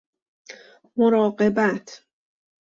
[0.97, 2.03] مراقبت